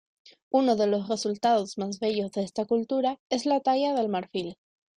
Uno 0.49 0.75
de 0.77 0.87
los 0.87 1.09
resultados 1.09 1.77
más 1.77 1.99
bellos 1.99 2.31
de 2.31 2.41
esta 2.41 2.65
cultura 2.65 3.19
es 3.29 3.45
la 3.45 3.59
talla 3.59 3.93
del 3.93 4.09
marfil. 4.09 4.57